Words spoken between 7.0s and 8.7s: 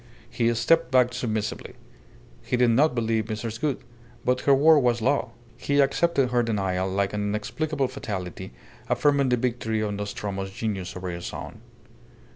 an inexplicable fatality